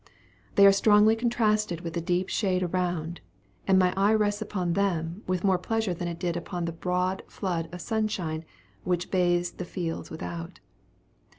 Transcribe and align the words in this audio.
They 0.55 0.65
are 0.65 0.71
strongly 0.71 1.15
contrasted 1.15 1.81
with 1.81 1.93
the 1.93 2.01
deep 2.01 2.27
shade 2.27 2.63
around, 2.63 3.21
and 3.67 3.77
my 3.77 3.93
eye 3.95 4.15
rests 4.15 4.41
upon 4.41 4.73
them 4.73 5.21
with 5.27 5.43
more 5.43 5.59
pleasure 5.59 5.93
than 5.93 6.07
it 6.07 6.17
did 6.17 6.35
upon 6.35 6.65
the 6.65 6.71
broad 6.71 7.21
flood 7.27 7.69
of 7.71 7.81
sunshine 7.81 8.43
which 8.83 9.11
bathes 9.11 9.51
the 9.51 9.63
fields 9.63 10.09
without. 10.09 10.59